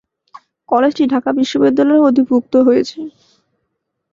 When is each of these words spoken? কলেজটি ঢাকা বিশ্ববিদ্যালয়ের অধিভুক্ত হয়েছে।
কলেজটি 0.69 1.03
ঢাকা 1.13 1.29
বিশ্ববিদ্যালয়ের 1.39 2.05
অধিভুক্ত 2.09 2.53
হয়েছে। 2.67 2.99